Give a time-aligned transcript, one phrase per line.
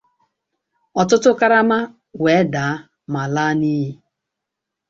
[0.99, 1.77] ọtụtụ karama
[2.21, 2.71] wee dàá
[3.13, 3.89] ma laa n'iyì.